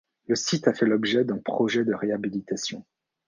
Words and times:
Le 0.25 0.33
site 0.35 0.67
a 0.67 0.73
fait 0.73 0.87
l'objet 0.87 1.25
d'un 1.25 1.37
projet 1.37 1.85
de 1.85 1.93
réhabilitation. 1.93 2.83